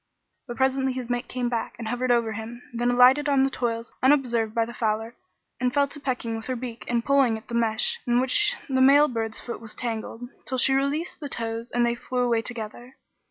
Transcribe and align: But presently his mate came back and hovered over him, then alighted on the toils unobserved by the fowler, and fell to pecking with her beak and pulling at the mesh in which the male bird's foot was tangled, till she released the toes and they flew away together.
But 0.47 0.57
presently 0.57 0.93
his 0.93 1.11
mate 1.11 1.27
came 1.27 1.47
back 1.47 1.75
and 1.77 1.87
hovered 1.87 2.09
over 2.09 2.31
him, 2.31 2.63
then 2.73 2.89
alighted 2.89 3.29
on 3.29 3.43
the 3.43 3.51
toils 3.51 3.91
unobserved 4.01 4.55
by 4.55 4.65
the 4.65 4.73
fowler, 4.73 5.15
and 5.59 5.71
fell 5.71 5.87
to 5.89 5.99
pecking 5.99 6.35
with 6.35 6.47
her 6.47 6.55
beak 6.55 6.85
and 6.87 7.05
pulling 7.05 7.37
at 7.37 7.49
the 7.49 7.53
mesh 7.53 7.99
in 8.07 8.19
which 8.19 8.55
the 8.67 8.81
male 8.81 9.07
bird's 9.07 9.39
foot 9.39 9.61
was 9.61 9.75
tangled, 9.75 10.27
till 10.47 10.57
she 10.57 10.73
released 10.73 11.19
the 11.19 11.29
toes 11.29 11.69
and 11.69 11.85
they 11.85 11.93
flew 11.93 12.21
away 12.21 12.41
together. 12.41 12.95